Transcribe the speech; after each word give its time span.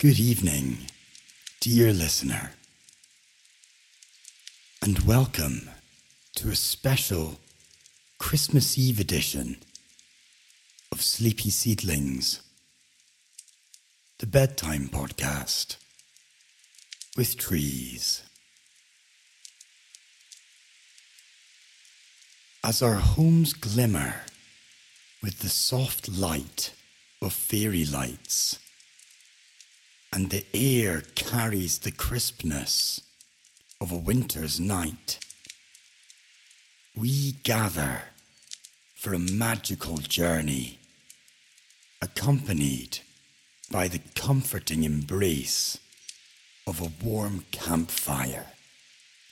Good 0.00 0.20
evening, 0.20 0.86
dear 1.58 1.92
listener, 1.92 2.52
and 4.80 4.96
welcome 5.00 5.70
to 6.36 6.50
a 6.50 6.54
special 6.54 7.40
Christmas 8.16 8.78
Eve 8.78 9.00
edition 9.00 9.56
of 10.92 11.02
Sleepy 11.02 11.50
Seedlings, 11.50 12.42
the 14.20 14.26
bedtime 14.28 14.88
podcast 14.88 15.78
with 17.16 17.36
trees. 17.36 18.22
As 22.62 22.82
our 22.82 23.00
homes 23.00 23.52
glimmer 23.52 24.20
with 25.24 25.40
the 25.40 25.48
soft 25.48 26.08
light 26.08 26.72
of 27.20 27.32
fairy 27.32 27.84
lights, 27.84 28.60
and 30.12 30.30
the 30.30 30.44
air 30.54 31.02
carries 31.14 31.78
the 31.78 31.90
crispness 31.90 33.00
of 33.80 33.92
a 33.92 33.96
winter's 33.96 34.58
night, 34.58 35.18
we 36.96 37.32
gather 37.44 38.02
for 38.96 39.14
a 39.14 39.18
magical 39.18 39.98
journey, 39.98 40.78
accompanied 42.02 42.98
by 43.70 43.86
the 43.86 44.00
comforting 44.14 44.82
embrace 44.82 45.78
of 46.66 46.80
a 46.80 47.04
warm 47.04 47.44
campfire 47.50 48.46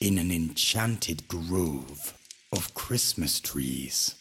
in 0.00 0.18
an 0.18 0.30
enchanted 0.30 1.26
grove 1.26 2.14
of 2.52 2.74
Christmas 2.74 3.40
trees. 3.40 4.14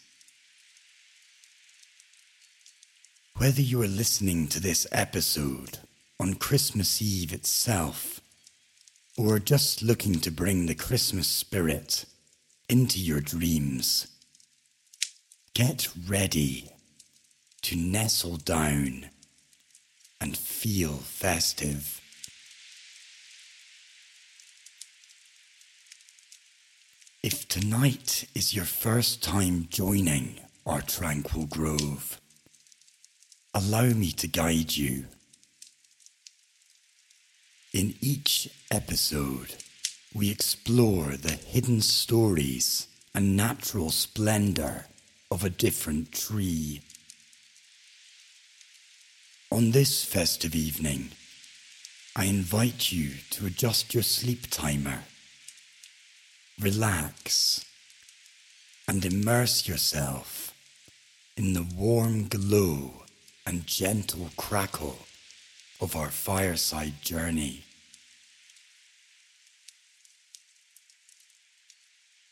Whether 3.37 3.61
you 3.61 3.81
are 3.83 3.87
listening 3.87 4.47
to 4.47 4.59
this 4.59 4.87
episode 4.91 5.79
on 6.19 6.35
Christmas 6.35 7.01
Eve 7.01 7.33
itself, 7.33 8.21
or 9.17 9.39
just 9.39 9.81
looking 9.81 10.19
to 10.19 10.31
bring 10.31 10.65
the 10.65 10.75
Christmas 10.75 11.27
spirit 11.27 12.05
into 12.69 12.99
your 12.99 13.21
dreams, 13.21 14.07
get 15.53 15.89
ready 16.07 16.69
to 17.61 17.75
nestle 17.75 18.37
down 18.37 19.09
and 20.21 20.37
feel 20.37 20.93
festive. 20.93 22.01
If 27.23 27.47
tonight 27.47 28.27
is 28.35 28.53
your 28.53 28.65
first 28.65 29.23
time 29.23 29.67
joining 29.69 30.39
our 30.65 30.81
tranquil 30.81 31.47
grove, 31.47 32.21
allow 33.53 33.85
me 33.85 34.11
to 34.11 34.27
guide 34.27 34.77
you. 34.77 35.05
In 37.75 37.95
each 37.99 38.47
episode, 38.71 39.53
we 40.13 40.31
explore 40.31 41.17
the 41.17 41.33
hidden 41.33 41.81
stories 41.81 42.87
and 43.13 43.35
natural 43.35 43.91
splendor 43.91 44.85
of 45.29 45.43
a 45.43 45.49
different 45.49 46.13
tree. 46.13 46.79
On 49.51 49.71
this 49.71 50.05
festive 50.05 50.55
evening, 50.55 51.09
I 52.15 52.27
invite 52.27 52.93
you 52.93 53.15
to 53.31 53.45
adjust 53.45 53.93
your 53.93 54.03
sleep 54.03 54.49
timer 54.49 55.03
relax, 56.61 57.65
and 58.87 59.03
immerse 59.03 59.67
yourself 59.67 60.53
in 61.35 61.51
the 61.51 61.67
warm 61.75 62.29
glow 62.29 63.03
and 63.45 63.67
gentle 63.67 64.29
crackle 64.37 64.99
of 65.81 65.93
our 65.93 66.09
fireside 66.09 67.01
journey. 67.01 67.64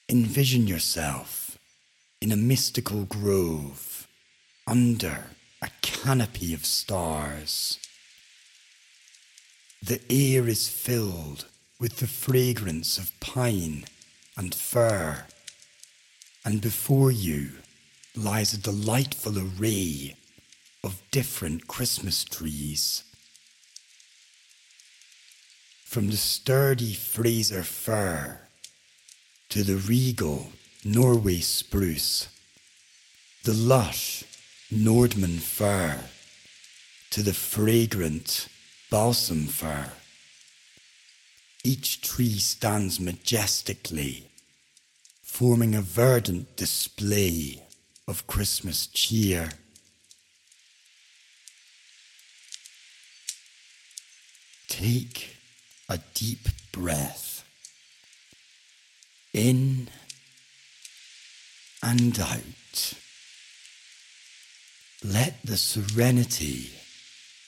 Envision 0.10 0.68
yourself 0.68 1.58
in 2.20 2.32
a 2.32 2.36
mystical 2.36 3.06
grove 3.06 4.06
under 4.68 5.24
a 5.62 5.70
canopy 5.82 6.54
of 6.54 6.66
stars. 6.66 7.80
The 9.82 10.02
air 10.10 10.48
is 10.50 10.68
filled 10.68 11.46
with 11.80 11.98
the 11.98 12.08
fragrance 12.08 12.98
of 12.98 13.18
pine 13.22 13.86
and 14.36 14.54
fir, 14.54 15.26
and 16.44 16.60
before 16.60 17.12
you 17.12 17.52
lies 18.16 18.54
a 18.54 18.58
delightful 18.62 19.36
array 19.40 20.18
of 20.84 21.02
different 21.12 21.68
Christmas 21.68 22.26
trees. 22.26 23.04
From 25.86 26.10
the 26.10 26.18
sturdy 26.18 26.94
Fraser 26.94 27.64
fir 27.64 28.42
to 29.50 29.64
the 29.64 29.78
regal 29.78 30.50
Norway 30.84 31.40
spruce, 31.40 32.28
the 33.44 33.54
lush 33.54 34.24
Nordmann 34.72 35.40
fir 35.40 36.00
to 37.12 37.22
the 37.22 37.34
fragrant 37.34 38.48
balsam 38.90 39.48
fir. 39.48 39.92
Each 41.64 42.02
tree 42.02 42.40
stands 42.40 43.00
majestically, 43.00 44.32
forming 45.22 45.76
a 45.76 45.82
verdant 45.82 46.56
display 46.56 47.64
of 48.08 48.28
Christmas 48.28 48.88
cheer. 48.88 49.50
Take 54.68 55.38
a 55.88 56.00
deep 56.14 56.48
breath 56.72 57.33
in 59.34 59.90
and 61.82 62.20
out. 62.20 62.94
Let 65.04 65.44
the 65.44 65.58
serenity 65.58 66.70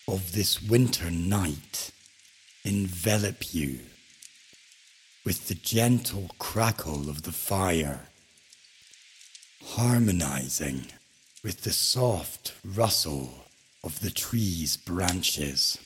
of 0.07 0.33
this 0.33 0.61
winter 0.61 1.09
night 1.09 1.91
envelop 2.63 3.53
you 3.53 3.79
with 5.23 5.47
the 5.47 5.55
gentle 5.55 6.29
crackle 6.37 7.09
of 7.09 7.23
the 7.23 7.31
fire, 7.31 8.07
harmonizing 9.63 10.87
with 11.43 11.61
the 11.61 11.71
soft 11.71 12.53
rustle 12.63 13.45
of 13.83 13.99
the 14.01 14.11
tree's 14.11 14.77
branches. 14.77 15.77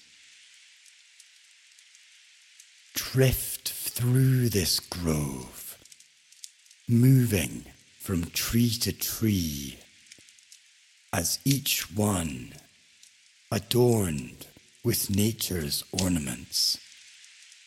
Drift 2.94 3.70
through 3.70 4.50
this 4.50 4.80
grove, 4.80 5.69
moving 6.92 7.64
from 8.00 8.26
tree 8.32 8.72
to 8.72 8.92
tree, 8.92 9.78
as 11.14 11.38
each 11.46 11.92
one 11.96 12.52
adorned 13.52 14.48
with 14.84 15.08
nature's 15.08 15.84
ornaments 15.92 16.80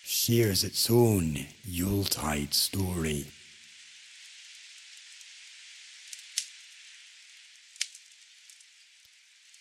shares 0.05 0.65
its 0.65 0.91
own 0.91 1.47
Yuletide 1.65 2.53
story. 2.53 3.27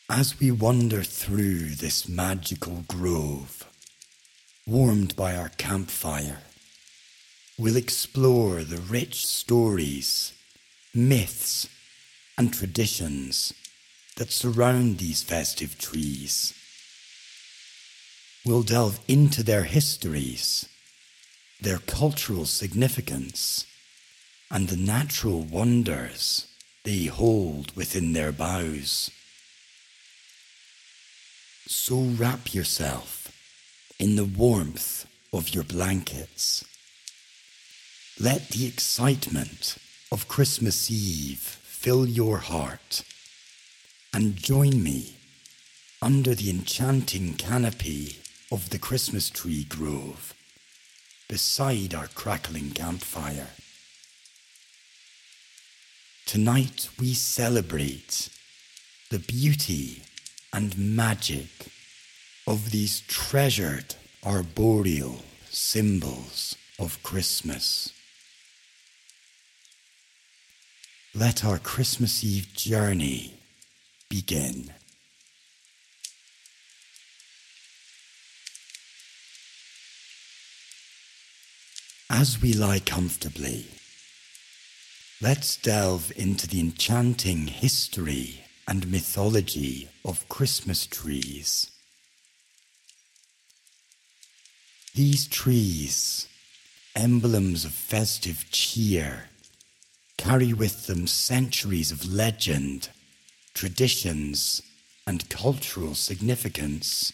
As 0.10 0.40
we 0.40 0.50
wander 0.50 1.04
through 1.04 1.76
this 1.76 2.10
magical 2.10 2.84
grove, 2.88 3.64
warmed 4.66 5.16
by 5.16 5.36
our 5.36 5.50
campfire, 5.50 6.40
we'll 7.62 7.78
explore 7.78 8.64
the 8.64 8.78
rich 8.78 9.26
stories, 9.26 10.34
myths, 10.94 11.68
and 12.38 12.54
traditions 12.54 13.54
that 14.18 14.32
surround 14.32 14.98
these 14.98 15.24
festive 15.24 15.78
trees 15.78 16.54
We'll 18.44 18.64
delve 18.64 19.00
into 19.08 19.44
their 19.44 19.66
histories, 19.66 20.68
their 21.62 21.78
cultural 21.78 22.46
significance, 22.46 23.68
and 24.50 24.68
the 24.68 24.78
natural 24.78 25.44
wonders 25.44 26.48
they 26.84 27.06
hold 27.06 27.76
within 27.76 28.14
their 28.14 28.32
boughs. 28.32 29.12
So 31.68 32.00
wrap 32.00 32.52
yourself 32.52 33.32
in 34.00 34.16
the 34.16 34.26
warmth 34.26 35.06
of 35.32 35.54
your 35.54 35.64
blankets. 35.64 36.66
Let 38.20 38.50
the 38.50 38.68
excitement 38.68 39.78
of 40.12 40.28
Christmas 40.28 40.92
Eve 40.92 41.40
fill 41.64 42.08
your 42.08 42.38
heart 42.38 43.04
and 44.14 44.36
join 44.36 44.84
me 44.84 45.16
under 46.02 46.36
the 46.36 46.50
enchanting 46.50 47.34
canopy 47.36 48.18
of 48.52 48.70
the 48.70 48.78
Christmas 48.78 49.30
tree 49.30 49.64
grove 49.64 50.34
beside 51.28 51.96
our 51.96 52.08
crackling 52.08 52.72
campfire. 52.72 53.48
Tonight 56.26 56.90
we 57.00 57.14
celebrate 57.14 58.30
the 59.10 59.20
beauty 59.20 60.04
and 60.54 60.78
magic 60.78 61.72
of 62.46 62.72
these 62.72 63.02
treasured 63.08 63.96
arboreal 64.24 65.24
symbols 65.50 66.56
of 66.78 67.02
Christmas. 67.04 67.94
Let 71.14 71.44
our 71.44 71.58
Christmas 71.58 72.24
Eve 72.24 72.54
journey 72.54 73.34
begin. 74.10 74.72
As 82.10 82.42
we 82.42 82.54
lie 82.54 82.80
comfortably, 82.80 83.66
let's 85.22 85.58
delve 85.58 86.14
into 86.16 86.48
the 86.48 86.62
enchanting 86.62 87.48
history 87.48 88.46
and 88.66 88.90
mythology 88.90 89.90
of 90.06 90.30
Christmas 90.30 90.86
trees. 90.86 91.72
These 94.96 95.28
trees, 95.28 96.30
emblems 96.96 97.66
of 97.66 97.74
festive 97.74 98.46
cheer, 98.50 99.31
carry 100.22 100.54
with 100.54 100.86
them 100.86 101.08
centuries 101.08 101.92
of 101.92 102.14
legend, 102.14 102.90
traditions, 103.56 104.62
and 105.08 105.28
cultural 105.32 105.96
significance. 105.96 107.12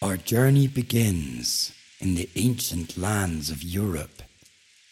Our 0.00 0.16
journey 0.16 0.66
begins 0.66 1.72
in 2.00 2.14
the 2.14 2.30
ancient 2.36 2.96
lands 2.96 3.50
of 3.50 3.62
Europe, 3.62 4.22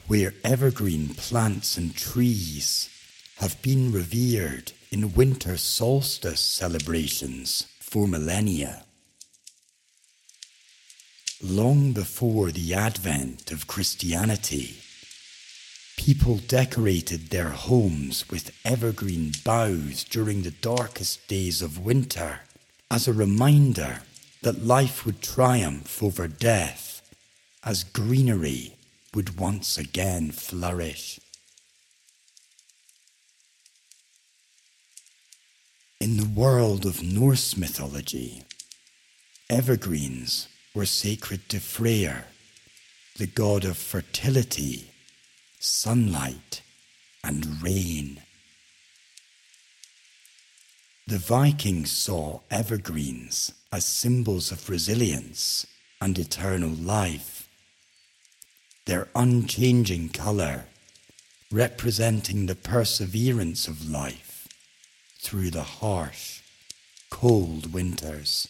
where 0.06 0.34
evergreen 0.44 1.14
plants 1.14 1.78
and 1.78 1.96
trees 1.96 2.90
have 3.36 3.60
been 3.62 3.90
revered 3.90 4.72
in 4.90 5.14
winter 5.14 5.56
solstice 5.56 6.40
celebrations 6.40 7.66
for 7.80 8.06
millennia. 8.06 8.84
Long 11.44 11.92
before 11.92 12.52
the 12.52 12.72
advent 12.72 13.50
of 13.50 13.66
Christianity, 13.66 14.76
people 15.96 16.36
decorated 16.36 17.30
their 17.30 17.48
homes 17.48 18.30
with 18.30 18.56
evergreen 18.64 19.32
boughs 19.42 20.04
during 20.04 20.42
the 20.42 20.52
darkest 20.52 21.26
days 21.26 21.60
of 21.60 21.84
winter 21.84 22.42
as 22.92 23.08
a 23.08 23.12
reminder 23.12 24.02
that 24.42 24.64
life 24.64 25.04
would 25.04 25.20
triumph 25.20 26.00
over 26.00 26.28
death 26.28 27.02
as 27.64 27.82
greenery 27.82 28.76
would 29.12 29.40
once 29.40 29.76
again 29.76 30.30
flourish. 30.30 31.18
In 36.00 36.18
the 36.18 36.40
world 36.40 36.86
of 36.86 37.02
Norse 37.02 37.56
mythology, 37.56 38.44
evergreens 39.50 40.46
were 40.74 40.86
sacred 40.86 41.48
to 41.48 41.60
Freyr, 41.60 42.24
the 43.16 43.26
god 43.26 43.64
of 43.64 43.76
fertility, 43.76 44.90
sunlight, 45.58 46.62
and 47.22 47.62
rain. 47.62 48.22
The 51.06 51.18
Vikings 51.18 51.90
saw 51.90 52.40
evergreens 52.50 53.52
as 53.70 53.84
symbols 53.84 54.50
of 54.50 54.70
resilience 54.70 55.66
and 56.00 56.18
eternal 56.18 56.70
life, 56.70 57.48
their 58.86 59.08
unchanging 59.14 60.08
colour 60.08 60.64
representing 61.52 62.46
the 62.46 62.54
perseverance 62.54 63.68
of 63.68 63.90
life 63.90 64.48
through 65.20 65.50
the 65.50 65.62
harsh, 65.62 66.40
cold 67.10 67.74
winters. 67.74 68.48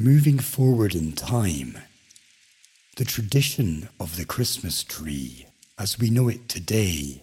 Moving 0.00 0.38
forward 0.38 0.94
in 0.94 1.12
time, 1.12 1.76
the 2.96 3.04
tradition 3.04 3.90
of 4.00 4.16
the 4.16 4.24
Christmas 4.24 4.82
tree, 4.82 5.44
as 5.78 5.98
we 5.98 6.08
know 6.08 6.26
it 6.28 6.48
today, 6.48 7.22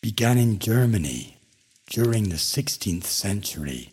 began 0.00 0.38
in 0.38 0.60
Germany 0.60 1.38
during 1.90 2.28
the 2.28 2.36
16th 2.36 3.02
century. 3.02 3.90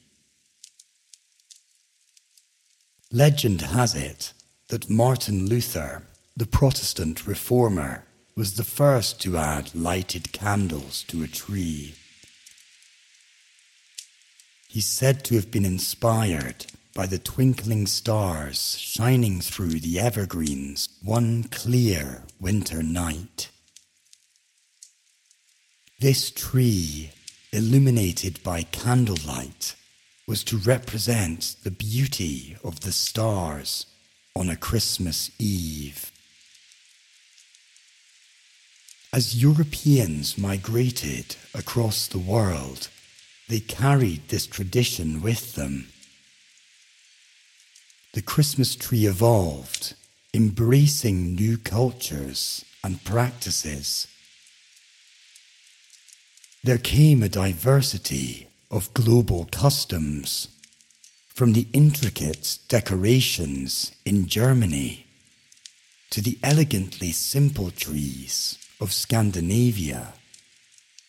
Legend 3.12 3.62
has 3.62 3.95
it 3.95 4.33
that 4.68 4.88
Martin 4.88 5.47
Luther, 5.47 6.03
the 6.38 6.45
Protestant 6.45 7.25
reformer, 7.25 8.03
was 8.35 8.53
the 8.53 8.63
first 8.63 9.19
to 9.24 9.35
add 9.35 9.74
lighted 9.74 10.31
candles 10.31 11.01
to 11.07 11.24
a 11.24 11.27
tree. 11.27 11.95
He's 14.68 14.85
said 14.85 15.24
to 15.24 15.33
have 15.33 15.50
been 15.50 15.65
inspired 15.65 16.68
by 16.94 17.06
the 17.06 17.19
twinkling 17.19 17.86
stars 17.88 18.77
shining 18.77 19.41
through 19.41 19.80
the 19.80 20.00
evergreens 20.00 20.89
one 21.03 21.44
clear 21.44 22.24
winter 22.39 22.81
night. 22.81 23.50
This 26.00 26.31
tree, 26.31 27.12
illuminated 27.51 28.41
by 28.44 28.63
candlelight, 28.63 29.75
was 30.27 30.44
to 30.45 30.57
represent 30.57 31.56
the 31.63 31.71
beauty 31.71 32.56
of 32.63 32.81
the 32.81 32.92
stars 32.92 33.85
on 34.35 34.50
a 34.50 34.56
Christmas 34.56 35.31
Eve. 35.39 36.12
As 39.12 39.42
Europeans 39.42 40.38
migrated 40.38 41.35
across 41.53 42.07
the 42.07 42.19
world, 42.19 42.89
they 43.47 43.59
carried 43.59 44.27
this 44.27 44.45
tradition 44.45 45.21
with 45.21 45.56
them. 45.56 45.88
The 48.13 48.21
Christmas 48.23 48.75
tree 48.75 49.06
evolved, 49.06 49.94
embracing 50.33 51.35
new 51.35 51.57
cultures 51.57 52.65
and 52.83 53.03
practices. 53.03 54.07
There 56.63 56.79
came 56.79 57.21
a 57.21 57.29
diversity 57.29 58.47
of 58.71 58.94
global 58.94 59.47
customs, 59.51 60.47
from 61.27 61.53
the 61.53 61.67
intricate 61.71 62.57
decorations 62.67 63.94
in 64.06 64.28
Germany 64.28 65.06
to 66.09 66.19
the 66.19 66.37
elegantly 66.44 67.11
simple 67.11 67.71
trees 67.71 68.57
of 68.81 68.92
Scandinavia 68.92 70.13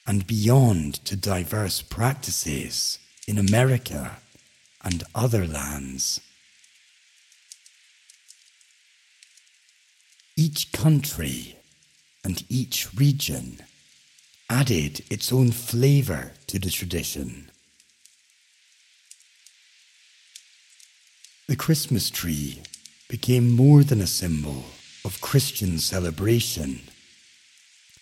and 0.07 0.27
beyond 0.27 1.05
to 1.07 1.17
diverse 1.17 1.83
practices 1.83 2.99
in 3.27 3.39
America 3.39 4.19
and 4.85 5.03
other 5.15 5.47
lands. 5.47 6.21
Each 10.47 10.73
country 10.73 11.57
and 12.25 12.43
each 12.49 12.95
region 12.95 13.61
added 14.49 15.05
its 15.11 15.31
own 15.35 15.51
flavour 15.51 16.33
to 16.47 16.59
the 16.59 16.71
tradition. 16.71 17.51
The 21.47 21.57
Christmas 21.57 22.09
tree 22.09 22.63
became 23.07 23.55
more 23.55 23.85
than 23.85 24.01
a 24.01 24.07
symbol 24.07 24.65
of 25.05 25.21
Christian 25.21 25.79
celebration 25.79 26.81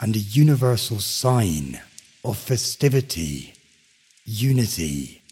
and 0.01 0.15
a 0.15 0.21
universal 0.21 1.01
sign 1.01 1.81
of 2.25 2.39
festivity, 2.39 3.55
unity, 4.25 5.23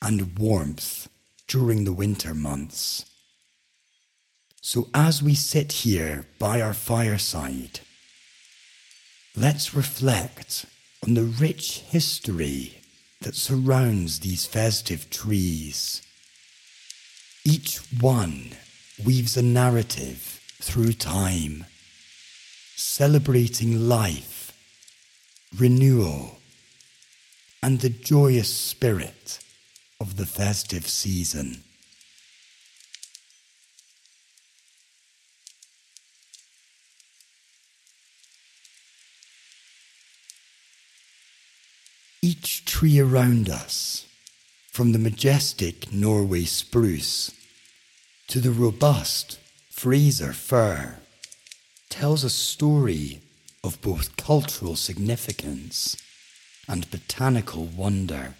and 0.00 0.38
warmth 0.38 1.08
during 1.48 1.82
the 1.82 1.92
winter 1.92 2.34
months. 2.34 3.04
So, 4.68 4.88
as 4.92 5.22
we 5.22 5.36
sit 5.36 5.70
here 5.86 6.26
by 6.40 6.60
our 6.60 6.74
fireside, 6.74 7.78
let's 9.36 9.74
reflect 9.74 10.66
on 11.06 11.14
the 11.14 11.22
rich 11.22 11.82
history 11.86 12.78
that 13.20 13.36
surrounds 13.36 14.18
these 14.18 14.44
festive 14.44 15.08
trees. 15.08 16.02
Each 17.44 17.76
one 18.00 18.56
weaves 19.04 19.36
a 19.36 19.42
narrative 19.42 20.40
through 20.60 20.94
time 20.94 21.66
celebrating 22.74 23.88
life, 23.88 24.52
renewal, 25.56 26.38
and 27.62 27.78
the 27.78 27.90
joyous 27.90 28.52
spirit 28.52 29.38
of 30.00 30.16
the 30.16 30.26
festive 30.26 30.88
season. 30.88 31.62
Each 42.26 42.64
tree 42.76 43.00
around 43.00 43.48
us, 43.48 44.06
from 44.70 44.92
the 44.92 44.98
majestic 44.98 45.90
Norway 45.90 46.44
spruce 46.44 47.32
to 48.28 48.38
the 48.38 48.50
robust 48.50 49.38
Fraser 49.70 50.34
fir, 50.34 50.98
tells 51.88 52.22
a 52.22 52.28
story 52.28 53.22
of 53.64 53.80
both 53.80 54.18
cultural 54.18 54.76
significance 54.76 55.96
and 56.68 56.90
botanical 56.90 57.64
wonder. 57.64 58.34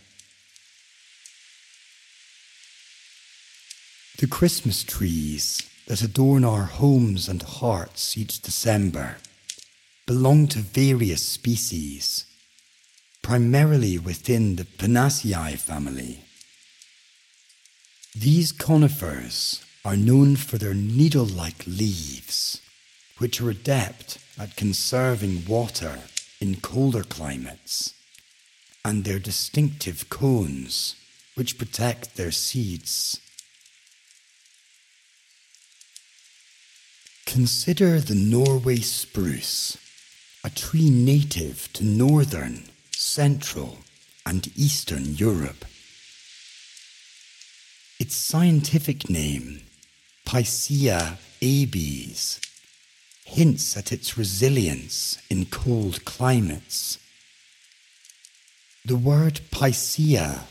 The 4.19 4.27
Christmas 4.27 4.85
trees 4.85 5.63
that 5.87 6.03
adorn 6.03 6.45
our 6.45 6.65
homes 6.65 7.27
and 7.27 7.43
hearts 7.43 8.19
each 8.19 8.43
December 8.43 9.17
belong 10.05 10.47
to 10.49 10.59
various 10.59 11.25
species, 11.25 12.27
primarily 13.27 13.99
within 13.99 14.55
the 14.55 14.63
Pinaceae 14.63 15.59
family. 15.59 16.21
These 18.15 18.53
conifers 18.53 19.65
are 19.85 19.97
known 19.97 20.37
for 20.37 20.59
their 20.59 20.75
needle 20.75 21.25
like 21.25 21.67
leaves, 21.67 22.63
which 23.19 23.41
are 23.41 23.51
adept 23.51 24.19
at 24.39 24.55
conserving 24.55 25.45
water 25.45 25.99
in 26.41 26.61
colder 26.61 27.03
climates, 27.03 27.95
and 28.85 29.03
their 29.03 29.19
distinctive 29.19 30.09
cones, 30.09 30.95
which 31.35 31.59
protect 31.59 32.15
their 32.17 32.31
seeds. 32.31 33.21
Consider 37.27 37.99
the 37.99 38.15
Norway 38.15 38.77
spruce, 38.77 39.77
a 40.45 40.51
tree 40.51 40.91
native 40.91 41.69
to 41.73 41.85
northern, 41.85 42.63
central, 42.97 43.79
and 44.25 44.51
eastern 44.57 45.15
Europe. 45.15 45.65
Its 48.01 48.15
scientific 48.15 49.11
name, 49.11 49.61
Picea 50.25 51.19
abies, 51.43 52.41
hints 53.25 53.77
at 53.77 53.93
its 53.93 54.17
resilience 54.17 55.19
in 55.29 55.45
cold 55.47 56.05
climates. 56.05 56.99
The 58.85 58.97
word 58.97 59.41
Picea 59.51 60.45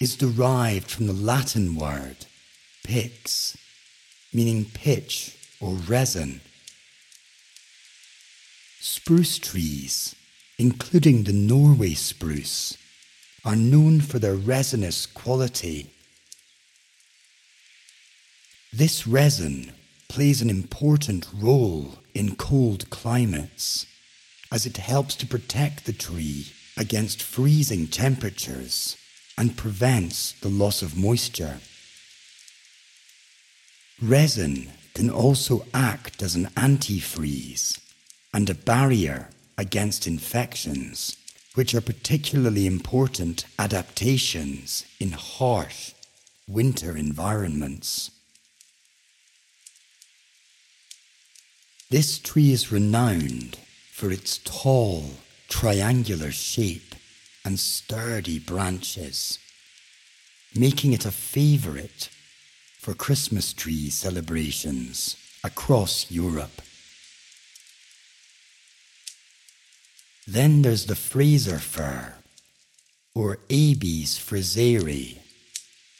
is 0.00 0.16
derived 0.16 0.90
from 0.90 1.06
the 1.06 1.12
Latin 1.12 1.76
word 1.76 2.26
pix, 2.84 3.56
meaning 4.32 4.64
pitch 4.64 5.36
or 5.60 5.74
resin. 5.74 6.40
Spruce 8.80 9.38
trees, 9.38 10.14
including 10.58 11.24
the 11.24 11.32
Norway 11.32 11.94
spruce, 11.94 12.76
are 13.44 13.56
known 13.56 14.00
for 14.00 14.18
their 14.18 14.34
resinous 14.34 15.06
quality. 15.06 15.90
This 18.72 19.06
resin 19.06 19.72
plays 20.08 20.42
an 20.42 20.50
important 20.50 21.28
role 21.34 21.98
in 22.14 22.36
cold 22.36 22.90
climates 22.90 23.86
as 24.50 24.66
it 24.66 24.78
helps 24.78 25.14
to 25.16 25.26
protect 25.26 25.84
the 25.84 25.92
tree 25.92 26.52
against 26.76 27.22
freezing 27.22 27.86
temperatures 27.86 28.96
and 29.38 29.56
prevents 29.56 30.32
the 30.40 30.48
loss 30.48 30.82
of 30.82 30.96
moisture. 30.96 31.58
Resin 34.00 34.70
can 34.94 35.10
also 35.10 35.66
act 35.72 36.22
as 36.22 36.34
an 36.34 36.46
antifreeze 36.56 37.78
and 38.32 38.48
a 38.48 38.54
barrier 38.54 39.28
against 39.58 40.06
infections, 40.06 41.16
which 41.54 41.74
are 41.74 41.80
particularly 41.80 42.66
important 42.66 43.46
adaptations 43.58 44.84
in 45.00 45.12
harsh 45.12 45.92
winter 46.48 46.96
environments. 46.96 48.10
This 51.90 52.18
tree 52.18 52.52
is 52.52 52.72
renowned 52.72 53.58
for 53.92 54.10
its 54.10 54.38
tall, 54.38 55.10
triangular 55.48 56.32
shape 56.32 56.94
and 57.44 57.58
sturdy 57.58 58.38
branches, 58.38 59.38
making 60.54 60.92
it 60.92 61.06
a 61.06 61.12
favorite 61.12 62.10
for 62.80 62.92
Christmas 62.94 63.52
tree 63.52 63.88
celebrations 63.88 65.16
across 65.42 66.10
Europe. 66.10 66.60
Then 70.26 70.62
there's 70.62 70.86
the 70.86 70.96
Fraser 70.96 71.60
fir, 71.60 72.14
or 73.14 73.38
Abies 73.48 74.18
fraseri, 74.18 75.18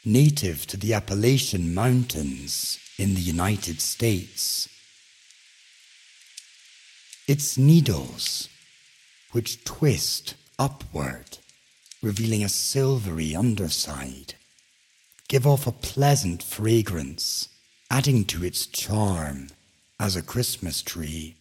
native 0.03 0.67
to 0.67 0.75
the 0.75 0.93
Appalachian 0.93 1.73
Mountains 1.73 2.77
in 2.99 3.13
the 3.13 3.21
United 3.21 3.79
States. 3.79 4.67
Its 7.25 7.57
needles, 7.57 8.49
which 9.31 9.63
twist 9.63 10.35
upward, 10.59 11.37
revealing 12.01 12.43
a 12.43 12.49
silvery 12.49 13.33
underside, 13.33 14.35
give 15.29 15.47
off 15.47 15.67
a 15.67 15.71
pleasant 15.71 16.43
fragrance, 16.43 17.47
adding 17.89 18.25
to 18.25 18.43
its 18.43 18.65
charm 18.65 19.47
as 19.97 20.17
a 20.17 20.21
Christmas 20.21 20.81
tree. 20.81 21.36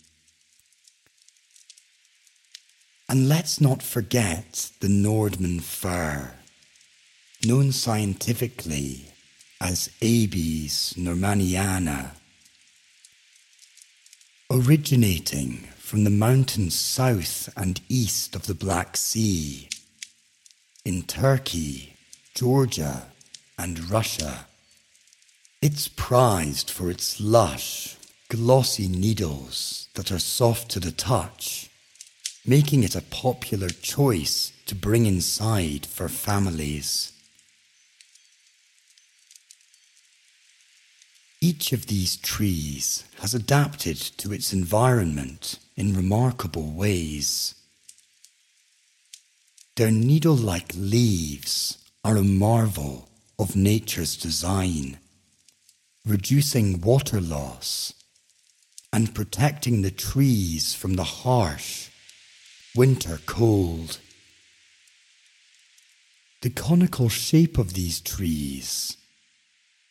And 3.08 3.28
let's 3.28 3.60
not 3.60 3.82
forget 3.82 4.70
the 4.80 4.88
Nordmann 4.88 5.62
fir, 5.62 6.32
known 7.44 7.70
scientifically 7.70 9.06
as 9.60 9.90
Abies 10.02 10.94
nordmanniana, 10.98 12.10
originating 14.50 15.68
from 15.78 16.02
the 16.02 16.10
mountains 16.10 16.74
south 16.74 17.48
and 17.56 17.80
east 17.88 18.34
of 18.34 18.46
the 18.46 18.54
Black 18.54 18.96
Sea, 18.96 19.68
in 20.84 21.02
Turkey, 21.02 21.94
Georgia, 22.34 23.04
and 23.56 23.88
Russia. 23.88 24.46
It's 25.62 25.88
prized 25.88 26.70
for 26.70 26.90
its 26.90 27.20
lush, 27.20 27.96
glossy 28.28 28.88
needles 28.88 29.88
that 29.94 30.10
are 30.10 30.18
soft 30.18 30.70
to 30.72 30.80
the 30.80 30.92
touch, 30.92 31.65
making 32.46 32.84
it 32.84 32.94
a 32.94 33.02
popular 33.02 33.68
choice 33.68 34.52
to 34.66 34.74
bring 34.74 35.04
inside 35.04 35.84
for 35.84 36.08
families. 36.08 37.12
Each 41.40 41.72
of 41.72 41.86
these 41.86 42.16
trees 42.16 43.04
has 43.20 43.34
adapted 43.34 43.96
to 44.18 44.32
its 44.32 44.52
environment 44.52 45.58
in 45.76 45.94
remarkable 45.94 46.70
ways. 46.70 47.54
Their 49.74 49.90
needle 49.90 50.36
like 50.36 50.72
leaves 50.74 51.78
are 52.04 52.16
a 52.16 52.22
marvel 52.22 53.08
of 53.38 53.56
nature's 53.56 54.16
design, 54.16 54.98
reducing 56.04 56.80
water 56.80 57.20
loss 57.20 57.92
and 58.92 59.14
protecting 59.14 59.82
the 59.82 59.90
trees 59.90 60.74
from 60.74 60.94
the 60.94 61.04
harsh 61.04 61.90
winter 62.76 63.18
cold. 63.24 63.98
The 66.42 66.50
conical 66.50 67.08
shape 67.08 67.56
of 67.56 67.72
these 67.72 68.00
trees, 68.00 68.96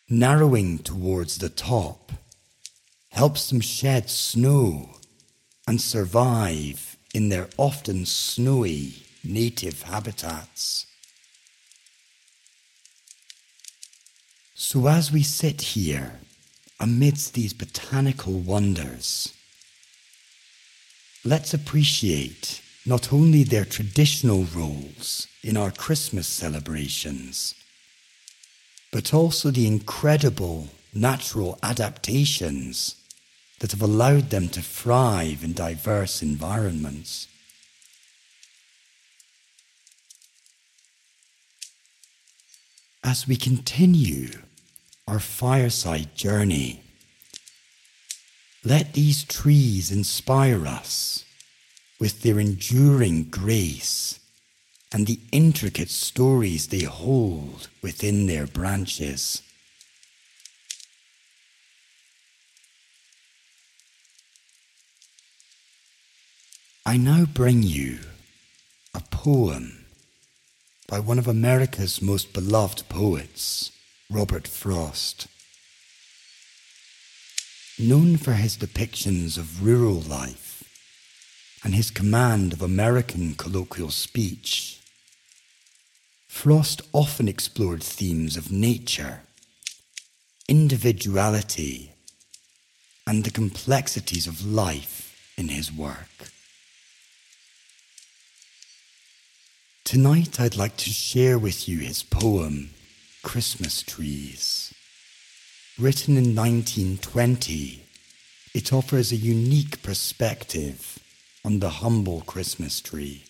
narrowing 0.07 0.77
towards 0.77 1.39
the 1.39 1.49
top, 1.49 2.11
helps 3.09 3.49
them 3.49 3.61
shed 3.61 4.09
snow 4.09 4.89
and 5.67 5.81
survive 5.81 6.95
in 7.13 7.29
their 7.29 7.49
often 7.57 8.05
snowy 8.05 8.93
native 9.23 9.81
habitats. 9.83 10.85
So, 14.53 14.87
as 14.87 15.11
we 15.11 15.23
sit 15.23 15.61
here 15.61 16.19
amidst 16.79 17.33
these 17.33 17.53
botanical 17.53 18.33
wonders, 18.33 19.33
let's 21.23 21.53
appreciate 21.53 22.61
not 22.85 23.11
only 23.11 23.43
their 23.43 23.65
traditional 23.65 24.43
roles 24.43 25.27
in 25.43 25.57
our 25.57 25.71
Christmas 25.71 26.27
celebrations, 26.27 27.55
but 28.91 29.13
also 29.13 29.49
the 29.49 29.65
incredible 29.65 30.67
natural 30.93 31.57
adaptations 31.63 32.95
that 33.59 33.71
have 33.71 33.81
allowed 33.81 34.29
them 34.29 34.47
to 34.49 34.61
thrive 34.61 35.43
in 35.43 35.53
diverse 35.53 36.21
environments. 36.21 37.27
As 43.03 43.27
we 43.27 43.35
continue 43.35 44.29
our 45.07 45.19
fireside 45.19 46.15
journey, 46.15 46.83
let 48.63 48.93
these 48.93 49.23
trees 49.23 49.91
inspire 49.91 50.65
us 50.65 51.24
with 51.99 52.21
their 52.21 52.39
enduring 52.39 53.25
grace 53.25 54.19
and 54.91 55.07
the 55.07 55.19
intricate 55.31 55.89
stories 55.89 56.67
they 56.67 56.83
hold 56.83 57.67
within 57.81 58.27
their 58.27 58.47
branches. 58.47 59.41
I 66.85 66.97
now 66.97 67.25
bring 67.25 67.63
you 67.63 67.99
a 68.93 69.01
poem 69.01 69.85
by 70.87 70.99
one 70.99 71.17
of 71.17 71.27
America's 71.27 72.01
most 72.01 72.31
beloved 72.31 72.87
poets, 72.89 73.71
Robert 74.09 74.47
Frost. 74.47 75.27
Known 77.79 78.17
for 78.17 78.33
his 78.33 78.55
depictions 78.55 79.37
of 79.37 79.65
rural 79.65 79.99
life 79.99 80.44
and 81.65 81.73
his 81.73 81.89
command 81.89 82.53
of 82.53 82.61
American 82.61 83.33
colloquial 83.33 83.89
speech, 83.89 84.79
Frost 86.27 86.83
often 86.93 87.27
explored 87.27 87.81
themes 87.81 88.37
of 88.37 88.51
nature, 88.51 89.21
individuality, 90.47 91.91
and 93.07 93.23
the 93.23 93.31
complexities 93.31 94.27
of 94.27 94.45
life 94.45 95.17
in 95.37 95.47
his 95.47 95.71
work. 95.71 96.29
Tonight, 99.83 100.39
I'd 100.39 100.55
like 100.55 100.77
to 100.77 100.91
share 100.91 101.39
with 101.39 101.67
you 101.67 101.79
his 101.79 102.03
poem, 102.03 102.69
Christmas 103.23 103.81
Trees. 103.81 104.71
Written 105.79 106.15
in 106.15 106.35
1920, 106.35 107.81
it 108.53 108.71
offers 108.71 109.11
a 109.11 109.15
unique 109.15 109.81
perspective 109.81 110.99
on 111.45 111.59
the 111.59 111.69
humble 111.69 112.21
Christmas 112.21 112.81
tree. 112.81 113.23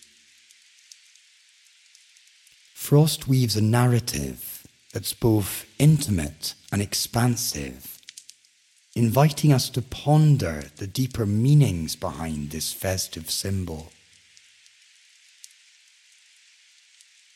Frost 2.72 3.28
weaves 3.28 3.56
a 3.56 3.62
narrative 3.62 4.66
that's 4.94 5.12
both 5.12 5.66
intimate 5.78 6.54
and 6.72 6.80
expansive, 6.80 7.98
inviting 8.94 9.52
us 9.52 9.68
to 9.68 9.82
ponder 9.82 10.64
the 10.76 10.86
deeper 10.86 11.26
meanings 11.26 11.94
behind 11.94 12.50
this 12.50 12.72
festive 12.72 13.30
symbol. 13.30 13.92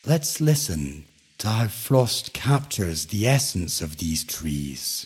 Let's 0.03 0.41
listen 0.41 1.05
to 1.37 1.47
how 1.47 1.67
Frost 1.67 2.33
captures 2.33 3.05
the 3.07 3.27
essence 3.27 3.81
of 3.81 3.97
these 3.97 4.23
trees, 4.23 5.05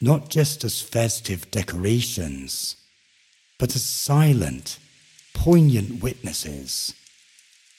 not 0.00 0.28
just 0.28 0.62
as 0.62 0.80
festive 0.80 1.50
decorations, 1.50 2.76
but 3.58 3.74
as 3.74 3.84
silent, 3.84 4.78
poignant 5.34 6.02
witnesses 6.02 6.94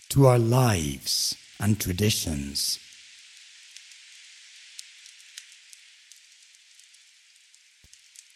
to 0.09 0.25
our 0.25 0.39
lives 0.39 1.35
and 1.59 1.79
traditions. 1.79 2.79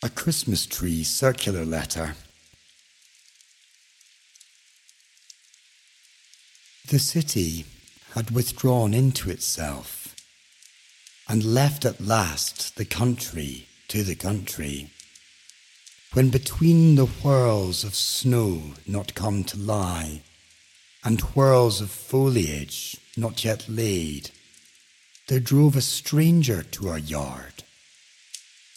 A 0.04 0.10
Christmas 0.10 0.66
tree 0.66 1.04
circular 1.04 1.64
letter. 1.64 2.16
The 6.88 7.00
city 7.00 7.66
had 8.16 8.32
withdrawn 8.32 8.94
into 8.94 9.30
itself 9.30 10.16
and 11.30 11.44
left 11.46 11.86
at 11.86 12.02
last 12.02 12.76
the 12.76 12.86
country 12.86 13.68
to 13.88 14.04
the 14.04 14.16
country. 14.16 14.90
When 16.14 16.30
between 16.30 16.96
the 16.96 17.06
whirls 17.06 17.86
of 17.86 17.96
snow 17.96 18.74
not 18.86 19.16
come 19.16 19.46
to 19.46 19.58
lie 19.58 20.24
and 21.06 21.22
whirls 21.22 21.80
of 21.80 21.90
foliage 21.90 22.98
not 23.16 23.46
yet 23.46 23.70
laid, 23.70 24.32
there 25.28 25.40
drove 25.40 25.78
a 25.78 25.82
stranger 25.82 26.64
to 26.64 26.90
our 26.90 26.98
yard 26.98 27.64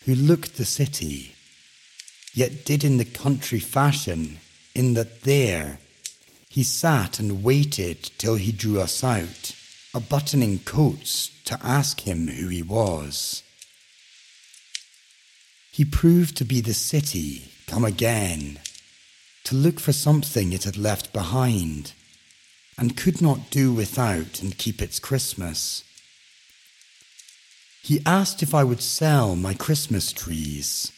who 0.04 0.14
looked 0.14 0.56
the 0.56 0.64
city, 0.64 1.34
yet 2.34 2.64
did 2.64 2.84
in 2.84 2.98
the 2.98 3.04
country 3.04 3.58
fashion, 3.58 4.38
in 4.72 4.94
that 4.94 5.22
there 5.22 5.80
he 6.48 6.62
sat 6.62 7.18
and 7.18 7.42
waited 7.42 8.10
till 8.16 8.36
he 8.36 8.52
drew 8.52 8.80
us 8.80 9.02
out, 9.02 9.56
a 9.92 9.98
buttoning 9.98 10.60
coats 10.60 11.30
to 11.46 11.58
ask 11.64 12.02
him 12.02 12.28
who 12.28 12.46
he 12.46 12.62
was. 12.62 13.43
He 15.74 15.84
proved 15.84 16.36
to 16.36 16.44
be 16.44 16.60
the 16.60 16.72
city 16.72 17.50
come 17.66 17.84
again, 17.84 18.60
to 19.42 19.56
look 19.56 19.80
for 19.80 19.92
something 19.92 20.52
it 20.52 20.62
had 20.62 20.76
left 20.76 21.12
behind, 21.12 21.94
and 22.78 22.96
could 22.96 23.20
not 23.20 23.50
do 23.50 23.72
without 23.72 24.40
and 24.40 24.56
keep 24.56 24.80
its 24.80 25.00
Christmas. 25.00 25.82
He 27.82 28.00
asked 28.06 28.40
if 28.40 28.54
I 28.54 28.62
would 28.62 28.82
sell 28.82 29.34
my 29.34 29.52
Christmas 29.52 30.12
trees, 30.12 30.92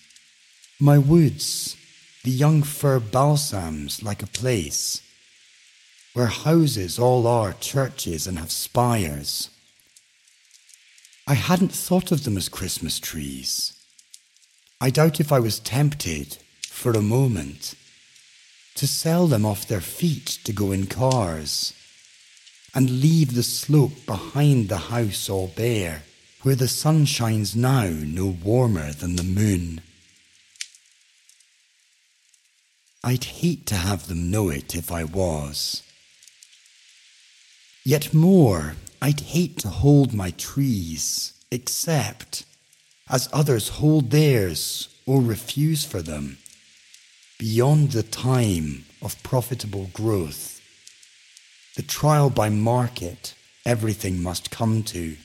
my 0.78 0.98
woods, 0.98 1.74
the 2.22 2.30
young 2.30 2.62
fir 2.62 3.00
balsams 3.00 4.02
like 4.02 4.22
a 4.22 4.26
place 4.26 5.00
where 6.12 6.26
houses 6.26 6.98
all 6.98 7.26
are 7.26 7.54
churches 7.54 8.26
and 8.26 8.38
have 8.38 8.50
spires. 8.50 9.48
I 11.26 11.32
hadn't 11.32 11.72
thought 11.72 12.12
of 12.12 12.24
them 12.24 12.36
as 12.36 12.50
Christmas 12.50 13.00
trees. 13.00 13.72
I 14.80 14.90
doubt 14.90 15.20
if 15.20 15.32
I 15.32 15.40
was 15.40 15.58
tempted, 15.58 16.36
for 16.68 16.92
a 16.92 17.00
moment, 17.00 17.74
to 18.74 18.86
sell 18.86 19.26
them 19.26 19.46
off 19.46 19.66
their 19.66 19.80
feet 19.80 20.38
to 20.44 20.52
go 20.52 20.70
in 20.70 20.86
cars 20.86 21.72
and 22.74 23.00
leave 23.00 23.34
the 23.34 23.42
slope 23.42 24.04
behind 24.04 24.68
the 24.68 24.76
house 24.76 25.30
all 25.30 25.48
bare, 25.48 26.02
where 26.42 26.54
the 26.54 26.68
sun 26.68 27.06
shines 27.06 27.56
now 27.56 27.88
no 27.88 28.26
warmer 28.26 28.92
than 28.92 29.16
the 29.16 29.22
moon. 29.22 29.80
I'd 33.02 33.24
hate 33.24 33.66
to 33.66 33.76
have 33.76 34.08
them 34.08 34.30
know 34.30 34.50
it 34.50 34.74
if 34.74 34.92
I 34.92 35.04
was. 35.04 35.82
Yet 37.82 38.12
more, 38.12 38.74
I'd 39.00 39.20
hate 39.20 39.58
to 39.60 39.68
hold 39.68 40.12
my 40.12 40.32
trees, 40.32 41.32
except 41.50 42.44
as 43.08 43.28
others 43.32 43.68
hold 43.68 44.10
theirs 44.10 44.88
or 45.06 45.20
refuse 45.20 45.84
for 45.84 46.02
them, 46.02 46.38
beyond 47.38 47.92
the 47.92 48.02
time 48.02 48.84
of 49.02 49.22
profitable 49.22 49.90
growth, 49.92 50.60
the 51.76 51.82
trial 51.82 52.30
by 52.30 52.48
market 52.48 53.34
everything 53.64 54.22
must 54.22 54.50
come 54.50 54.82
to. 54.82 55.16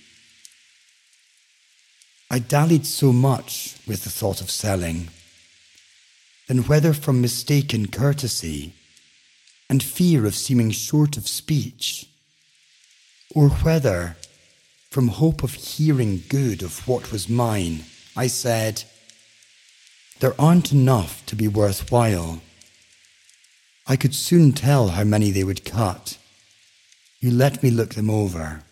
I 2.29 2.39
dallied 2.39 2.85
so 2.85 3.11
much 3.11 3.77
with 3.87 4.03
the 4.03 4.09
thought 4.09 4.41
of 4.41 4.51
selling, 4.51 5.09
then 6.47 6.59
whether 6.59 6.93
from 6.93 7.21
mistaken 7.21 7.87
courtesy 7.87 8.73
and 9.69 9.81
fear 9.81 10.25
of 10.25 10.35
seeming 10.35 10.71
short 10.71 11.17
of 11.17 11.27
speech, 11.27 12.07
or 13.33 13.49
whether, 13.49 14.17
from 14.91 15.07
hope 15.07 15.41
of 15.41 15.53
hearing 15.53 16.21
good 16.27 16.61
of 16.61 16.85
what 16.85 17.13
was 17.13 17.29
mine, 17.29 17.85
I 18.15 18.27
said, 18.27 18.83
There 20.19 20.39
aren't 20.39 20.73
enough 20.73 21.25
to 21.27 21.35
be 21.35 21.47
worthwhile. 21.47 22.41
I 23.87 23.95
could 23.95 24.13
soon 24.13 24.51
tell 24.51 24.89
how 24.89 25.05
many 25.05 25.31
they 25.31 25.45
would 25.45 25.63
cut. 25.63 26.17
You 27.21 27.31
let 27.31 27.63
me 27.63 27.71
look 27.71 27.93
them 27.93 28.09
over. 28.09 28.63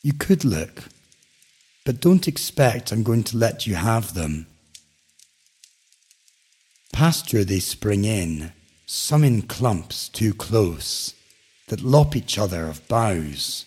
You 0.00 0.12
could 0.12 0.44
look, 0.44 0.84
but 1.84 2.00
don't 2.00 2.28
expect 2.28 2.92
I'm 2.92 3.02
going 3.02 3.24
to 3.24 3.36
let 3.36 3.66
you 3.66 3.74
have 3.74 4.14
them. 4.14 4.46
Pasture 6.92 7.42
they 7.42 7.58
spring 7.58 8.04
in, 8.04 8.52
some 8.86 9.24
in 9.24 9.42
clumps 9.42 10.08
too 10.08 10.32
close 10.32 11.14
that 11.66 11.82
lop 11.82 12.14
each 12.14 12.38
other 12.38 12.66
of 12.66 12.86
boughs, 12.86 13.64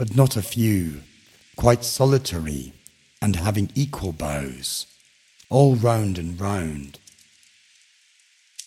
but 0.00 0.16
not 0.16 0.34
a 0.34 0.40
few, 0.40 1.02
quite 1.56 1.84
solitary 1.84 2.72
and 3.20 3.36
having 3.36 3.70
equal 3.74 4.12
boughs, 4.12 4.86
all 5.50 5.76
round 5.76 6.16
and 6.16 6.40
round. 6.40 6.98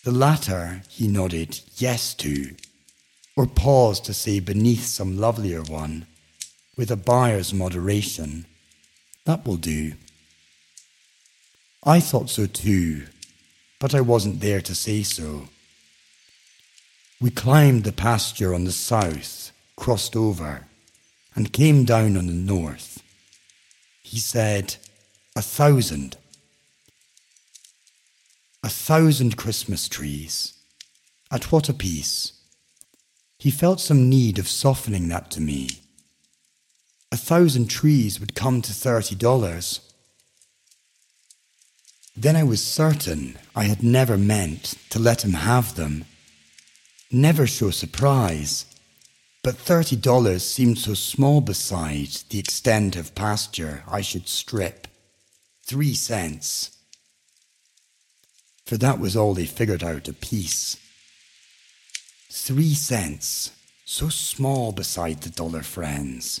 The 0.04 0.12
latter 0.12 0.82
he 0.88 1.08
nodded 1.08 1.60
yes 1.76 2.14
to, 2.22 2.54
or 3.36 3.48
paused 3.48 4.04
to 4.04 4.14
say 4.14 4.38
beneath 4.38 4.84
some 4.84 5.18
lovelier 5.18 5.62
one, 5.62 6.06
with 6.76 6.88
a 6.92 6.96
buyer's 6.96 7.52
moderation, 7.52 8.46
that 9.24 9.44
will 9.44 9.56
do. 9.56 9.94
I 11.82 11.98
thought 11.98 12.30
so 12.30 12.46
too, 12.46 13.06
but 13.80 13.92
I 13.92 14.02
wasn't 14.02 14.38
there 14.38 14.60
to 14.60 14.74
say 14.76 15.02
so. 15.02 15.48
We 17.20 17.30
climbed 17.30 17.82
the 17.82 17.90
pasture 17.90 18.54
on 18.54 18.66
the 18.66 18.70
south, 18.70 19.50
crossed 19.74 20.14
over, 20.14 20.68
and 21.34 21.52
came 21.52 21.84
down 21.84 22.16
on 22.16 22.26
the 22.26 22.32
north. 22.32 23.02
He 24.02 24.18
said, 24.18 24.76
A 25.36 25.42
thousand. 25.42 26.16
A 28.62 28.68
thousand 28.68 29.36
Christmas 29.36 29.88
trees. 29.88 30.54
At 31.30 31.50
what 31.50 31.68
a 31.68 31.74
piece? 31.74 32.32
He 33.38 33.50
felt 33.50 33.80
some 33.80 34.08
need 34.08 34.38
of 34.38 34.48
softening 34.48 35.08
that 35.08 35.30
to 35.32 35.40
me. 35.40 35.68
A 37.10 37.16
thousand 37.16 37.68
trees 37.68 38.18
would 38.18 38.34
come 38.34 38.62
to 38.62 38.72
thirty 38.72 39.14
dollars. 39.14 39.80
Then 42.16 42.36
I 42.36 42.44
was 42.44 42.64
certain 42.64 43.36
I 43.56 43.64
had 43.64 43.82
never 43.82 44.16
meant 44.16 44.74
to 44.90 44.98
let 44.98 45.24
him 45.24 45.32
have 45.32 45.74
them. 45.74 46.04
Never 47.10 47.46
show 47.46 47.70
surprise, 47.70 48.66
but 49.44 49.58
thirty 49.58 49.94
dollars 49.94 50.42
seemed 50.42 50.78
so 50.78 50.94
small 50.94 51.42
beside 51.42 52.08
the 52.30 52.38
extent 52.38 52.96
of 52.96 53.14
pasture 53.14 53.84
I 53.86 54.00
should 54.00 54.26
strip. 54.26 54.88
Three 55.66 55.92
cents. 55.92 56.70
For 58.64 58.78
that 58.78 58.98
was 58.98 59.14
all 59.14 59.34
they 59.34 59.44
figured 59.44 59.84
out 59.84 60.08
apiece. 60.08 60.78
Three 62.30 62.72
cents, 62.72 63.50
so 63.84 64.08
small 64.08 64.72
beside 64.72 65.20
the 65.20 65.28
dollar 65.28 65.62
friends 65.62 66.40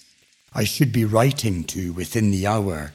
I 0.54 0.64
should 0.64 0.90
be 0.90 1.04
writing 1.04 1.64
to 1.64 1.92
within 1.92 2.30
the 2.30 2.46
hour 2.46 2.94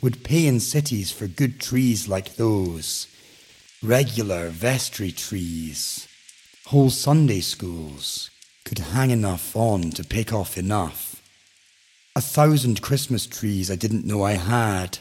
would 0.00 0.22
pay 0.22 0.46
in 0.46 0.60
cities 0.60 1.10
for 1.10 1.26
good 1.26 1.58
trees 1.58 2.06
like 2.06 2.36
those, 2.36 3.08
regular 3.82 4.50
vestry 4.50 5.10
trees. 5.10 6.06
Whole 6.66 6.90
Sunday 6.90 7.40
schools 7.40 8.30
could 8.68 8.78
hang 8.78 9.10
enough 9.10 9.56
on 9.56 9.90
to 9.92 10.04
pick 10.04 10.32
off 10.32 10.56
enough. 10.56 11.22
A 12.14 12.20
thousand 12.20 12.82
Christmas 12.82 13.26
trees 13.26 13.70
I 13.70 13.76
didn't 13.76 14.04
know 14.04 14.22
I 14.22 14.32
had, 14.32 14.98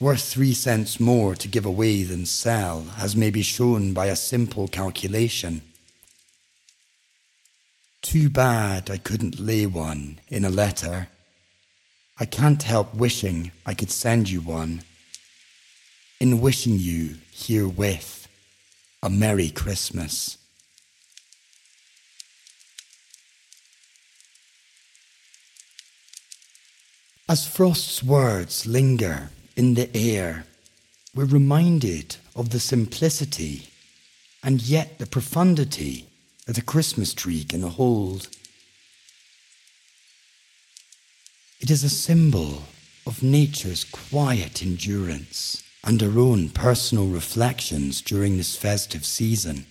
worth 0.00 0.22
three 0.22 0.54
cents 0.54 1.00
more 1.00 1.34
to 1.34 1.48
give 1.48 1.66
away 1.66 2.04
than 2.04 2.24
sell, 2.26 2.86
as 2.98 3.16
may 3.16 3.30
be 3.30 3.42
shown 3.42 3.92
by 3.92 4.06
a 4.06 4.16
simple 4.16 4.68
calculation. 4.68 5.62
Too 8.02 8.30
bad 8.30 8.90
I 8.90 8.98
couldn't 8.98 9.40
lay 9.40 9.66
one 9.66 10.20
in 10.28 10.44
a 10.44 10.50
letter 10.50 11.08
I 12.18 12.24
can't 12.24 12.62
help 12.62 12.94
wishing 12.94 13.52
I 13.66 13.74
could 13.74 13.90
send 13.90 14.30
you 14.30 14.40
one. 14.40 14.82
In 16.18 16.40
wishing 16.40 16.78
you 16.78 17.16
herewith 17.30 18.26
a 19.02 19.10
Merry 19.10 19.50
Christmas. 19.50 20.38
As 27.28 27.44
Frost's 27.44 28.04
words 28.04 28.68
linger 28.68 29.30
in 29.56 29.74
the 29.74 29.90
air, 29.96 30.46
we're 31.12 31.24
reminded 31.24 32.16
of 32.36 32.50
the 32.50 32.60
simplicity 32.60 33.68
and 34.44 34.62
yet 34.62 35.00
the 35.00 35.06
profundity 35.06 36.06
that 36.46 36.56
a 36.56 36.62
Christmas 36.62 37.12
tree 37.12 37.42
can 37.42 37.62
hold. 37.62 38.28
It 41.58 41.68
is 41.68 41.82
a 41.82 41.88
symbol 41.88 42.62
of 43.04 43.24
nature's 43.24 43.82
quiet 43.82 44.62
endurance 44.62 45.64
and 45.82 46.00
our 46.04 46.20
own 46.20 46.50
personal 46.50 47.08
reflections 47.08 48.02
during 48.02 48.36
this 48.36 48.54
festive 48.54 49.04
season. 49.04 49.66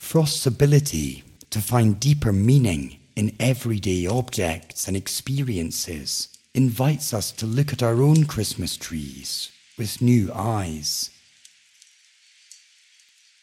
Frost's 0.00 0.44
ability 0.44 1.22
to 1.50 1.60
find 1.60 2.00
deeper 2.00 2.32
meaning 2.32 2.98
in 3.16 3.36
everyday 3.38 4.06
objects 4.06 4.88
and 4.88 4.96
experiences 4.96 6.28
invites 6.54 7.14
us 7.14 7.30
to 7.32 7.46
look 7.46 7.72
at 7.72 7.82
our 7.82 8.02
own 8.02 8.24
Christmas 8.24 8.76
trees 8.76 9.50
with 9.78 10.02
new 10.02 10.30
eyes. 10.34 11.10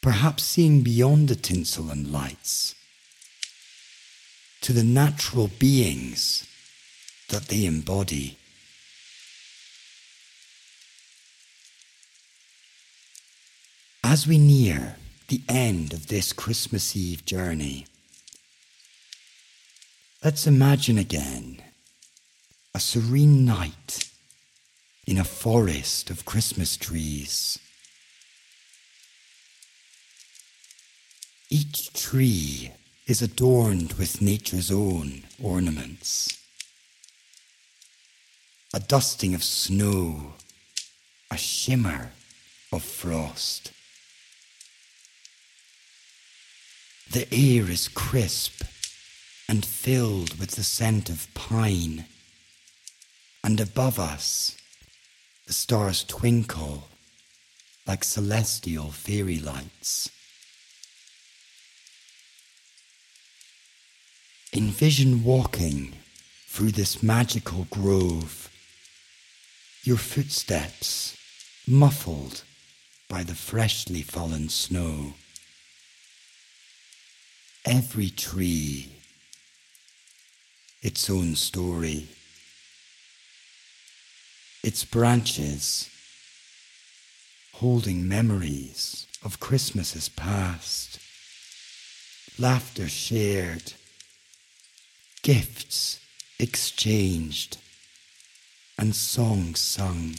Perhaps 0.00 0.42
seeing 0.44 0.82
beyond 0.82 1.28
the 1.28 1.36
tinsel 1.36 1.90
and 1.90 2.10
lights 2.10 2.74
to 4.62 4.72
the 4.72 4.84
natural 4.84 5.50
beings 5.58 6.46
that 7.28 7.48
they 7.48 7.64
embody. 7.64 8.36
As 14.02 14.26
we 14.26 14.38
near 14.38 14.96
the 15.28 15.42
end 15.48 15.92
of 15.92 16.08
this 16.08 16.32
Christmas 16.32 16.96
Eve 16.96 17.24
journey, 17.24 17.86
let's 20.22 20.46
imagine 20.46 20.98
again 20.98 21.62
a 22.74 22.80
serene 22.80 23.44
night 23.44 24.10
in 25.06 25.16
a 25.16 25.24
forest 25.24 26.10
of 26.10 26.26
Christmas 26.26 26.76
trees. 26.76 27.58
Each 31.48 31.92
tree 31.94 32.70
is 33.06 33.22
adorned 33.22 33.94
with 33.94 34.20
nature's 34.20 34.70
own 34.70 35.24
ornaments. 35.42 36.28
A 38.74 38.78
dusting 38.78 39.34
of 39.34 39.42
snow, 39.42 40.34
a 41.30 41.36
shimmer 41.36 42.12
of 42.72 42.84
frost. 42.84 43.72
The 47.10 47.26
air 47.32 47.68
is 47.68 47.88
crisp 47.88 48.62
and 49.50 49.66
filled 49.66 50.38
with 50.38 50.52
the 50.52 50.62
scent 50.62 51.10
of 51.10 51.26
pine, 51.34 52.04
and 53.42 53.58
above 53.58 53.98
us 53.98 54.56
the 55.48 55.52
stars 55.52 56.04
twinkle 56.04 56.86
like 57.84 58.04
celestial 58.04 58.92
fairy 58.92 59.40
lights. 59.40 60.08
Envision 64.54 65.24
walking 65.24 65.94
through 66.46 66.70
this 66.70 67.02
magical 67.02 67.66
grove, 67.70 68.48
your 69.82 69.96
footsteps 69.96 71.16
muffled 71.66 72.44
by 73.08 73.24
the 73.24 73.34
freshly 73.34 74.02
fallen 74.02 74.48
snow. 74.48 75.14
Every 77.64 78.10
tree, 78.10 78.99
its 80.82 81.10
own 81.10 81.34
story, 81.34 82.08
its 84.62 84.84
branches 84.84 85.88
holding 87.54 88.08
memories 88.08 89.06
of 89.22 89.40
Christmases 89.40 90.08
past, 90.08 90.98
laughter 92.38 92.88
shared 92.88 93.74
gifts 95.22 96.00
exchanged, 96.38 97.58
and 98.78 98.94
songs 98.94 99.60
sung. 99.60 100.14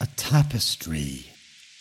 A 0.00 0.06
tapestry 0.16 1.26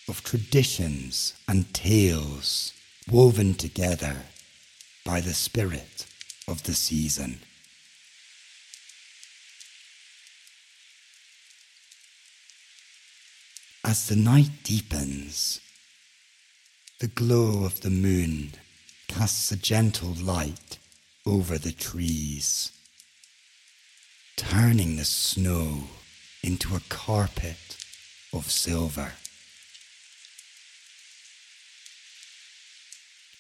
of 0.08 0.24
traditions 0.24 1.34
and 1.48 1.74
tales 1.74 2.74
woven 3.10 3.56
together 3.56 4.18
by 5.08 5.22
the 5.22 5.34
spirit 5.34 6.06
of 6.50 6.64
the 6.64 6.74
season. 6.74 7.40
As 13.86 14.10
the 14.10 14.18
night 14.18 14.52
deepens, 14.64 15.62
the 17.00 17.08
glow 17.08 17.64
of 17.64 17.80
the 17.80 17.90
moon 17.90 18.52
casts 19.08 19.50
a 19.50 19.56
gentle 19.56 20.14
light 20.14 20.78
over 21.26 21.58
the 21.58 21.72
trees, 21.72 22.74
turning 24.36 24.98
the 24.98 25.06
snow 25.06 25.84
into 26.44 26.76
a 26.76 26.82
carpet 26.90 27.78
of 28.34 28.52
silver. 28.52 29.14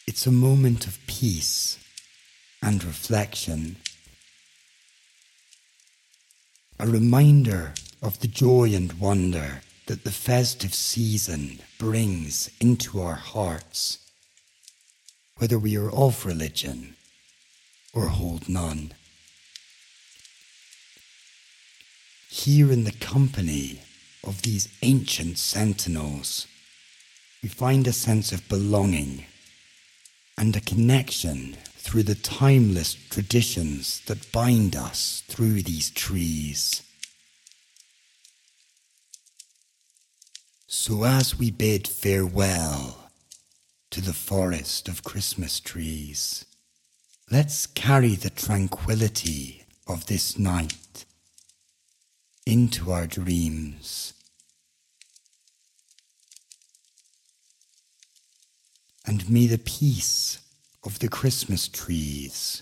It's 0.08 0.26
a 0.26 0.32
moment 0.32 0.88
of 0.88 1.06
peace 1.06 1.78
and 2.63 2.82
reflection, 2.82 3.76
a 6.80 6.88
reminder 6.88 7.74
of 8.02 8.22
the 8.22 8.30
joy 8.30 8.74
and 8.74 8.93
wonder 8.93 9.63
that 9.88 10.06
the 10.06 10.12
festive 10.12 10.74
season 10.74 11.60
brings 11.78 12.50
into 12.62 13.02
our 13.02 13.15
hearts 13.15 14.00
whether 15.39 15.60
we 15.60 15.76
are 15.76 15.91
of 15.91 16.26
religion 16.26 16.96
or 17.93 18.08
hold 18.08 18.48
none. 18.48 18.93
Here 22.30 22.72
in 22.72 22.86
the 22.86 22.93
company 22.93 23.82
of 24.24 24.43
these 24.43 24.70
ancient 24.82 25.38
sentinels, 25.38 26.48
we 27.43 27.50
find 27.50 27.86
a 27.86 27.93
sense 27.93 28.32
of 28.32 28.48
belonging 28.48 29.26
and 30.38 30.56
a 30.56 30.62
connection 30.62 31.56
through 31.76 32.04
the 32.04 32.15
timeless 32.15 32.93
traditions 32.93 34.02
that 34.06 34.32
bind 34.32 34.76
us 34.76 35.23
through 35.28 35.62
these 35.63 35.89
trees. 35.89 36.84
So 40.67 41.04
as 41.04 41.38
we 41.38 41.50
bid 41.50 41.88
farewell 41.88 43.08
to 43.91 44.02
the 44.02 44.13
forest 44.13 44.88
of 44.88 45.04
Christmas 45.04 45.60
trees. 45.60 46.45
Let's 47.32 47.65
carry 47.65 48.15
the 48.15 48.30
tranquility 48.30 49.63
of 49.88 50.06
this 50.08 50.38
night 50.38 51.06
into 52.45 52.91
our 52.91 53.08
dreams. 53.08 54.13
And 59.08 59.30
may 59.30 59.48
the 59.48 59.58
peace 59.58 60.39
of 60.84 61.00
the 61.00 61.08
Christmas 61.08 61.70
trees, 61.70 62.62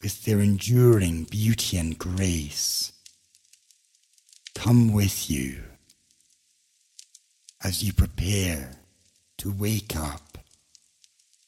with 0.00 0.24
their 0.24 0.38
enduring 0.38 1.24
beauty 1.24 1.76
and 1.78 1.98
grace, 1.98 2.92
come 4.54 4.92
with 4.92 5.28
you 5.28 5.64
as 7.64 7.82
you 7.82 7.92
prepare 7.92 8.76
to 9.38 9.50
wake 9.50 9.96
up 9.96 10.38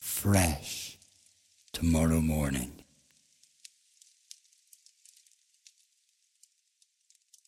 fresh 0.00 0.98
tomorrow 1.72 2.20
morning. 2.20 2.82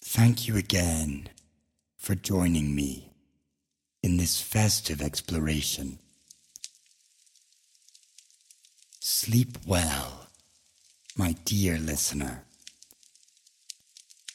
Thank 0.01 0.47
you 0.47 0.57
again 0.57 1.29
for 1.97 2.15
joining 2.15 2.73
me 2.73 3.11
in 4.01 4.17
this 4.17 4.41
festive 4.41 5.03
exploration. 5.03 5.99
Sleep 9.07 9.59
well, 9.67 10.29
my 11.15 11.37
dear 11.45 11.77
listener, 11.77 12.47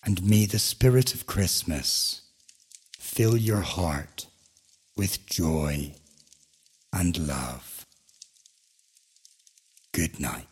and 0.05 0.23
may 0.23 0.45
the 0.45 0.59
spirit 0.59 1.15
of 1.15 1.25
Christmas 1.25 2.21
fill 2.99 3.35
your 3.35 3.61
heart 3.61 4.27
with 4.95 5.25
joy 5.25 5.95
and 6.93 7.27
love. 7.27 7.87
Good 9.91 10.19
night. 10.19 10.48